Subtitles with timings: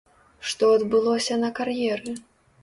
[0.51, 2.17] Што адбылося на кар'еры?